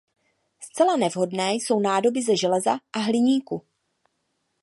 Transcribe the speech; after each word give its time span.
Zcela 0.59 0.95
nevhodné 0.97 1.53
jsou 1.53 1.79
nádoby 1.79 2.23
ze 2.23 2.37
železa 2.37 2.79
a 2.93 2.99
hliníku. 2.99 3.65